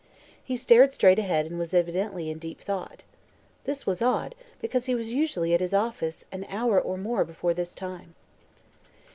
He 0.43 0.57
stared 0.57 0.93
straight 0.93 1.19
ahead 1.19 1.45
and 1.45 1.59
was 1.59 1.75
evidently 1.75 2.31
in 2.31 2.39
deep 2.39 2.59
thought. 2.59 3.03
This 3.65 3.85
was 3.85 4.01
odd, 4.01 4.33
because 4.59 4.87
he 4.87 4.95
was 4.95 5.11
usually 5.11 5.53
at 5.53 5.61
his 5.61 5.75
office 5.75 6.25
an 6.31 6.43
hour 6.49 6.81
or 6.81 6.97
more 6.97 7.23
before 7.23 7.53
this 7.53 7.75
time. 7.75 8.15